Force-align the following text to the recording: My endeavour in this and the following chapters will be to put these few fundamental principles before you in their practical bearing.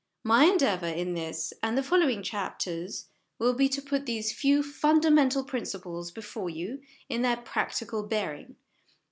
My 0.23 0.45
endeavour 0.45 0.87
in 0.87 1.13
this 1.13 1.53
and 1.61 1.77
the 1.77 1.83
following 1.83 2.23
chapters 2.23 3.09
will 3.37 3.53
be 3.53 3.69
to 3.69 3.83
put 3.83 4.07
these 4.07 4.33
few 4.33 4.63
fundamental 4.63 5.43
principles 5.43 6.09
before 6.09 6.49
you 6.49 6.81
in 7.07 7.21
their 7.21 7.37
practical 7.37 8.01
bearing. 8.01 8.55